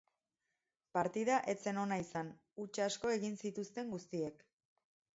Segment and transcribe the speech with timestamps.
[0.97, 2.33] Partida ez zen ona izan,
[2.65, 4.47] huts asko egin zituzten guztiek.